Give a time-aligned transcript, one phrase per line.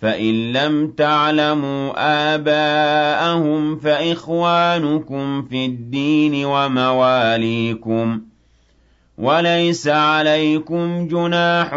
[0.00, 1.92] فَإِن لَّمْ تَعْلَمُوا
[2.34, 8.20] آبَاءَهُمْ فَإِخْوَانُكُمْ فِي الدِّينِ وَمَوَالِيكُمْ ۚ
[9.18, 11.68] وَلَيْسَ عَلَيْكُمْ جُنَاحٌ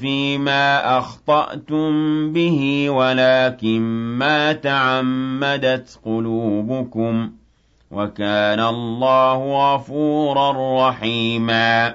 [0.00, 1.90] فِيمَا أَخْطَأْتُم
[2.32, 3.80] بِهِ وَلَٰكِن
[4.18, 7.30] مَّا تَعَمَّدَتْ قُلُوبُكُمْ ۚ
[7.90, 11.94] وَكَانَ اللَّهُ غَفُورًا رَّحِيمًا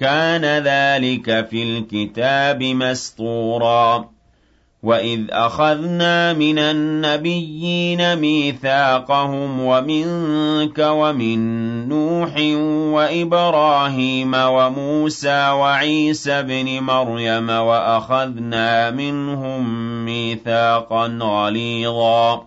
[0.00, 4.08] كَانَ ذَٰلِكَ فِي الْكِتَابِ مَسْطُورًا
[4.82, 11.38] وَإِذْ أَخَذْنَا مِنَ النَّبِيِّينَ مِيثَاقَهُمْ وَمِنكَ وَمِن
[11.88, 12.32] نُّوحٍ
[12.96, 19.68] وَإِبْرَاهِيمَ وَمُوسَىٰ وَعِيسَى ابْنِ مَرْيَمَ وَأَخَذْنَا مِنْهُم
[20.04, 22.46] مِّيثَاقًا غَلِيظًا.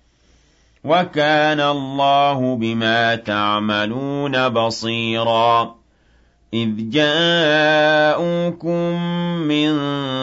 [0.83, 5.75] وَكَانَ اللَّهُ بِمَا تَعْمَلُونَ بَصِيرًا.
[6.53, 8.71] إِذْ جَاءُوكُم
[9.47, 9.71] مِّن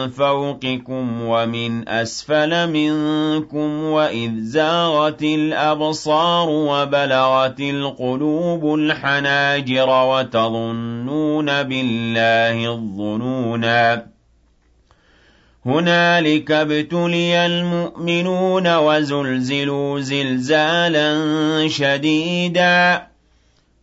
[0.09, 14.18] فَوْقِكُمْ وَمِنْ أَسْفَلَ مِنكُمْ وَإِذْ زَاغَتِ الْأَبْصَارُ وَبَلَغَتِ الْقُلُوبُ الْحَنَاجِرَ وَتَظُنُّونَ بِاللَّهِ الظُّنُونَا.
[15.65, 23.07] هُنَالِكَ ابْتُلِيَ الْمُؤْمِنُونَ وَزُلْزِلُوا زِلْزَالًا شَدِيدًا.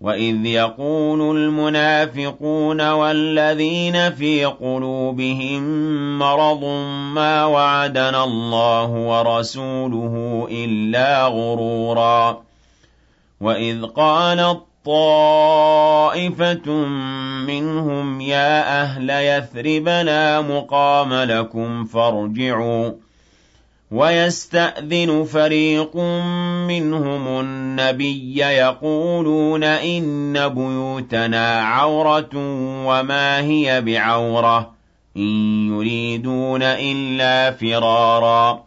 [0.01, 5.63] وَإِذْ يَقُولُ الْمُنَافِقُونَ وَالَّذِينَ فِي قُلُوبِهِم
[6.19, 6.65] مَّرَضٌ
[7.15, 12.43] مَّا وَعَدَنَا اللَّهُ وَرَسُولُهُ إِلَّا غُرُورًا.
[13.41, 16.71] وَإِذْ قَالَت طَّائِفَةٌ
[17.47, 22.91] مِّنْهُمْ يَا أَهْلَ يَثْرِبَ لَا مُقَامَ لَكُمْ فَارْجِعُوا.
[23.91, 25.97] وَيَسْتَأْذِنُ فَرِيقٌ
[26.69, 32.31] مِّنْهُمُ النَّبِيَّ يَقُولُونَ إِنَّ بُيُوتَنَا عَوْرَةٌ
[32.87, 34.71] وَمَا هِيَ بِعَوْرَةٍ
[35.17, 38.67] إِن يُرِيدُونَ إِلَّا فِرَارًا.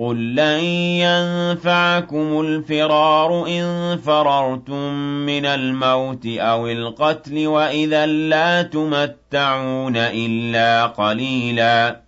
[0.00, 0.64] قُل لَّن
[1.04, 4.92] يَنفَعَكُمُ الْفِرَارُ إِن فَرَرْتُم
[5.26, 12.00] مِّنَ الْمَوْتِ أَوِ الْقَتْلِ ۚ وَإِذًا لَّا تُمَتَّعُونَ إِلَّا قَلِيلًا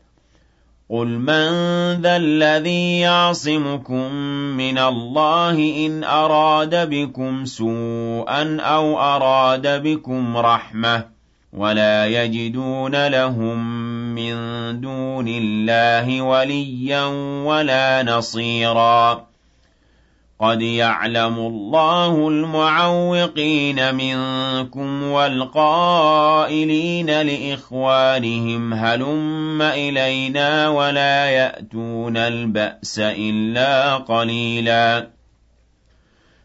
[0.91, 1.49] قُلْ مَن
[2.01, 4.13] ذَا الَّذِي يَعْصِمُكُم
[4.57, 11.13] مِّنَ اللَّهِ إِنْ أَرَادَ بِكُمْ سُوءًا أَوْ أَرَادَ بِكُمْ رَحْمَةً
[11.53, 14.35] ولا يجدون لهم من
[14.81, 17.05] دون الله وليا
[17.45, 19.27] ولا نصيرا
[20.41, 26.27] قد يعلم الله المعوقين منكم والقائلين
[27.07, 35.22] لإخوانهم هلم إلينا ولا يأتون البأس إلا قليلاً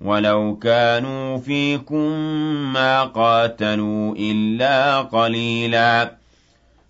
[0.00, 2.08] وَلَوْ كَانُوا فِيكُم
[2.72, 6.12] مَّا قَاتَلُوا إِلَّا قَلِيلًا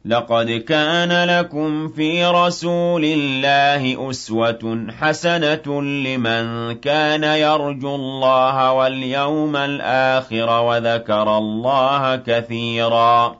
[0.05, 11.39] لَقَدْ كَانَ لَكُمْ فِي رَسُولِ اللَّهِ أُسْوَةٌ حَسَنَةٌ لِّمَن كَانَ يَرْجُو اللَّهَ وَالْيَوْمَ الْآخِرَ وَذَكَرَ
[11.39, 13.40] اللَّهَ كَثِيرًا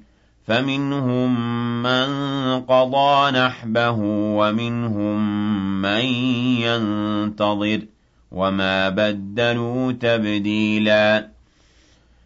[0.51, 1.35] فَمِنْهُم
[1.83, 2.09] مَّن
[2.61, 3.97] قَضَىٰ نَحْبَهُ
[4.37, 5.17] وَمِنْهُم
[5.81, 6.05] مَّن
[6.65, 7.83] يَنتَظِرُ ۖ
[8.31, 11.27] وَمَا بَدَّلُوا تَبْدِيلًا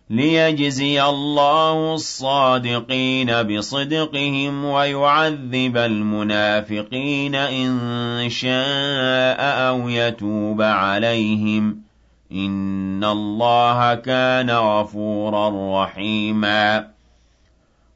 [0.09, 7.79] لِيَجْزِيَ اللَّهُ الصَّادِقِينَ بِصِدْقِهِمْ وَيُعَذِّبَ الْمُنَافِقِينَ إِن
[8.29, 9.39] شَاءَ
[9.69, 11.75] أَوْ يَتُوبَ عَلَيْهِمْ ۚ.
[12.31, 16.94] إِنَّ اللَّهَ كَانَ غَفُورًا رَّحِيمًا.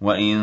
[0.00, 0.36] وَإِن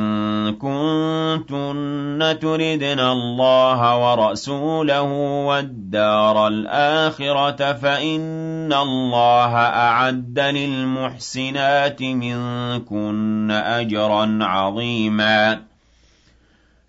[0.55, 5.01] كُنتُنَّ تُرِدْنَ اللَّهَ وَرَسُولَهُ
[5.47, 15.61] وَالدَّارَ الْآخِرَةَ فَإِنَّ اللَّهَ أَعَدَّ لِلْمُحْسِنَاتِ مِنكُنَّ أَجْرًا عَظِيمًا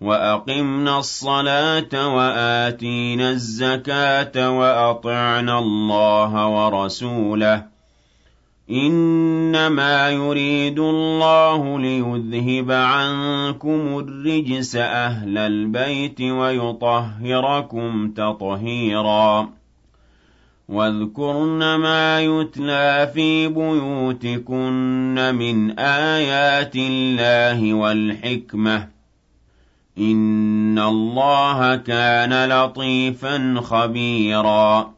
[0.00, 7.64] وَأَقِمْنَا الصَّلَاةَ وَآتِينَا الزَّكَاةَ وَأَطِعْنَا اللَّهَ وَرَسُولَهُ ۚ
[8.70, 19.50] إِنَّمَا يُرِيدُ اللَّهُ لِيُذْهِبَ عَنكُمُ الرِّجْسَ أَهْلَ الْبَيْتِ وَيُطَهِّرَكُمْ تَطْهِيرًا
[20.68, 28.99] وَاذْكُرْنَ مَا يُتْلَىٰ فِي بُيُوتِكُنَّ مِنْ آيَاتِ اللَّهِ وَالْحِكْمَةِ
[30.00, 34.90] إِنَّ اللَّهَ كَانَ لَطِيفًا خَبِيرًا.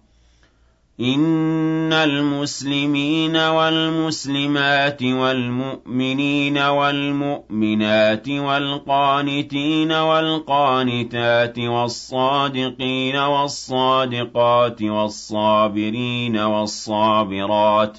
[1.00, 17.98] إِنَّ الْمُسْلِمِينَ وَالْمُسْلِمَاتِ وَالْمُؤْمِنِينَ وَالْمُؤْمِنَاتِ وَالْقَانِتِينَ وَالْقَانِتَاتِ وَالصَّادِقِينَ وَالصَّادِقَاتِ وَالصَّابِرِينَ وَالصَّابِرَاتِ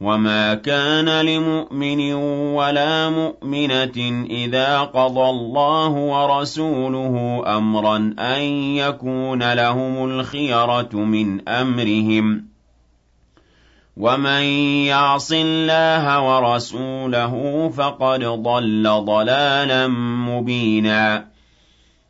[0.00, 2.12] وَمَا كَانَ لِمُؤْمِنٍ
[2.54, 8.40] وَلَا مُؤْمِنَةٍ إِذَا قَضَى اللَّهُ وَرَسُولُهُ أَمْرًا أَن
[8.76, 12.42] يَكُونَ لَهُمُ الْخِيَرَةُ مِنْ أَمْرِهِمْ ۗ.
[13.96, 14.42] وَمَن
[14.88, 19.88] يَعْصِ اللَّهَ وَرَسُولَهُ فَقَدْ ضَلَّ ضَلَالًا
[20.28, 21.29] مُّبِينًا.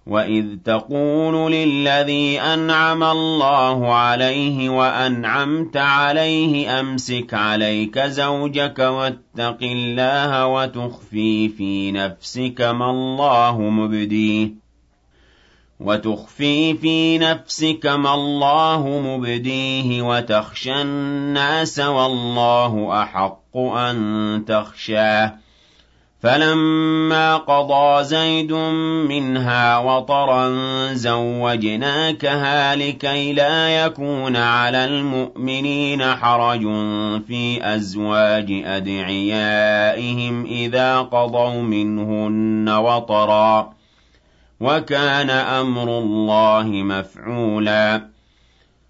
[0.07, 11.93] وَإِذْ تَقُولُ لِلَّذِي أَنْعَمَ اللَّهُ عَلَيْهِ وَأَنْعَمْتَ عَلَيْهِ أَمْسِكْ عَلَيْكَ زَوْجَكَ وَاتَّقِ اللَّهَ وَتُخْفِي فِي
[11.93, 14.51] نَفْسِكَ مَا اللَّهُ مُبْدِيهِ
[15.81, 25.35] وَتُخْفِي فِي نَفْسِكَ مَا اللَّهُ مُبْدِيهِ وَتَخْشَى النَّاسَ وَاللَّهُ أَحَقُّ أَن تَخْشَاهُ
[26.23, 28.53] فَلَمَّا قَضَىٰ زَيْدٌ
[29.09, 30.49] مِّنْهَا وَطَرًا
[30.93, 36.61] زَوَّجْنَاكَهَا لِكَيْ لَا يَكُونَ عَلَى الْمُؤْمِنِينَ حَرَجٌ
[37.27, 43.67] فِي أَزْوَاجِ أَدْعِيَائِهِمْ إِذَا قَضَوْا مِنْهُنَّ وَطَرًا ۚ
[44.61, 48.11] وَكَانَ أَمْرُ اللَّهِ مَفْعُولًا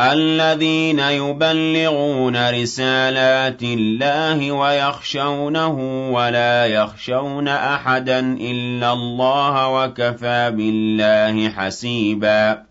[0.00, 5.76] الَّذِينَ يُبَلِّغُونَ رِسَالَاتِ اللَّهِ وَيَخْشَوْنَهُ
[6.12, 12.62] وَلَا يَخْشَوْنَ أَحَدًا إِلَّا اللَّهَ ۚ وَكَفَىٰ بِاللَّهِ حَسِيبًا.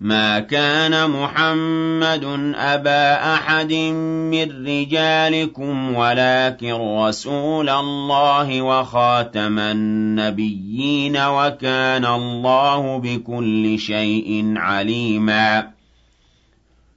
[0.00, 3.72] مَا كَانَ مُحَمَّدٌ أَبَا أَحَدٍ
[4.32, 15.73] مِّن رِّجَالِكُمْ وَلَٰكِن رَّسُولَ اللَّهِ وَخَاتَمَ النَّبِيِّينَ ۚ وَكَانَ اللَّهُ بِكُلِّ شَيْءٍ عَلِيمًا.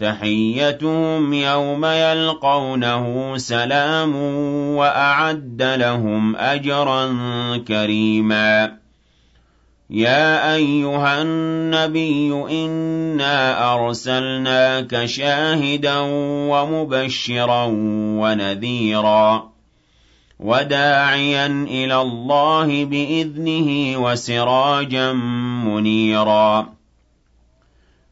[0.00, 4.16] تَحِيَّتُهُمْ يَوْمَ يَلْقَوْنَهُ سَلَامٌ ۚ
[4.78, 7.06] وَأَعَدَّ لَهُمْ أَجْرًا
[7.68, 8.78] كَرِيمًا.
[9.90, 15.98] يَا أَيُّهَا النَّبِيُّ إِنَّا أَرْسَلْنَاكَ شَاهِدًا
[16.50, 17.64] وَمُبَشِّرًا
[18.20, 19.48] وَنَذِيرًا
[20.40, 25.12] وَدَاعِيًا إِلَى اللَّهِ بِإِذْنِهِ وَسِرَاجًا
[25.64, 26.77] مُّنِيرًا.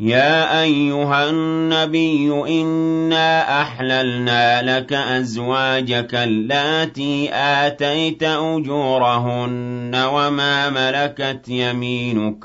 [0.00, 12.44] يا أيها النبي إنا أحللنا لك أزواجك اللاتي آتيت أجورهن وما ملكت يمينك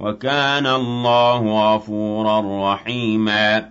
[0.00, 3.68] وكان الله غفورا رحيما.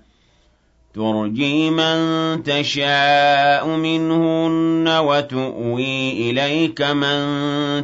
[0.95, 1.97] ترجي من
[2.43, 7.19] تشاء منهن وتؤوي إليك من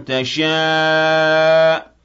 [0.05, 1.95] تشاء.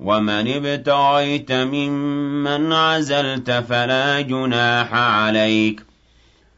[0.00, 5.87] ومن ابتغيت ممن عزلت فلا جناح عليك.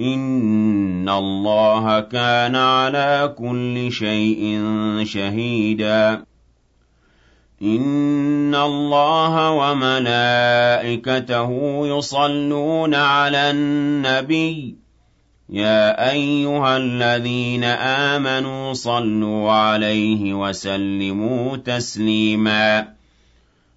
[0.00, 4.60] إِنَّ اللَّهَ كَانَ عَلَىٰ كُلِّ شَيْءٍ
[5.04, 6.24] شَهِيدًا.
[7.62, 11.50] إِنَّ اللَّهَ وَمَلَائِكَتَهُ
[11.86, 14.76] يُصَلُّونَ عَلَى النَّبِيِّ.
[15.50, 22.91] يا أيها الذين آمنوا صلوا عليه وسلموا تسليما.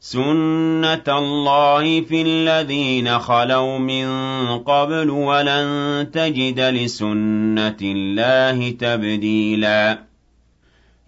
[0.00, 4.06] سُنَّةَ اللَّهِ فِي الَّذِينَ خَلَوْا مِن
[4.58, 9.98] قَبْلُ وَلَن تَجِدَ لِسُنَّةِ اللَّهِ تَبْدِيلًا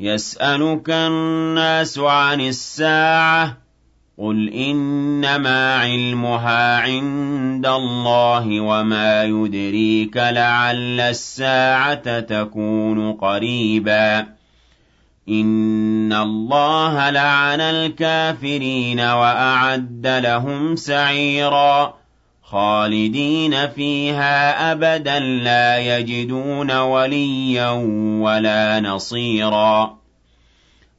[0.00, 3.56] يَسْأَلُكَ النَّاسُ عَنِ السَّاعَةِ
[4.18, 14.39] قُلْ إِنَّمَا عِلْمُهَا عِندَ اللَّهِ وَمَا يُدْرِيكَ لَعَلَّ السَّاعَةَ تَكُونُ قَرِيبًا
[15.28, 21.94] إِنَّ اللَّهَ لَعَنَ الْكَافِرِينَ وَأَعَدَّ لَهُمْ سَعِيرًا
[22.42, 27.70] خَالِدِينَ فِيهَا أَبَدًا لَّا يَجِدُونَ وَلِيًّا
[28.22, 29.96] وَلَا نَصِيرًا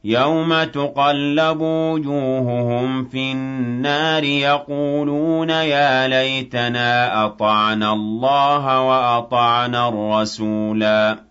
[0.03, 11.31] يَوْمَ تُقَلَّبُ وُجُوهُهُمْ فِي النَّارِ يَقُولُونَ يَا لَيْتَنَا أَطَعْنَا اللَّهَ وَأَطَعْنَا الرَّسُولَا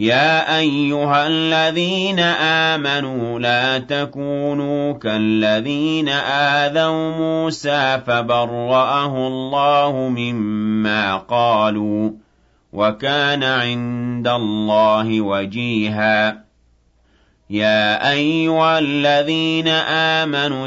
[0.00, 12.12] يَا أَيُّهَا الَّذِينَ آمَنُوا لَا تَكُونُوا كَالَّذِينَ آذَوْا مُوسَىٰ فَبَرَّأَهُ اللَّهُ مِمَّا قَالُوا ۚ
[12.72, 16.44] وَكَانَ عِندَ اللَّهِ وَجِيهًا.
[17.50, 20.66] يَا أَيُّهَا الَّذِينَ آمَنُوا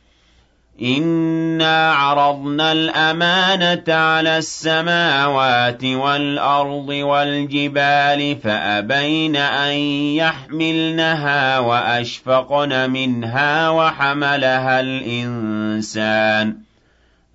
[0.81, 9.73] إِنَّا عَرَضْنَا الْأَمَانَةَ عَلَى السَّمَاوَاتِ وَالْأَرْضِ وَالْجِبَالِ فَأَبَيْنَ أَن
[10.17, 16.55] يَحْمِلْنَهَا وَأَشْفَقْنَ مِنْهَا وَحَمَلَهَا الْإِنسَانُ ۖ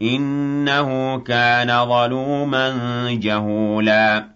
[0.02, 2.68] إِنَّهُ كَانَ ظَلُومًا
[3.22, 4.35] جَهُولًا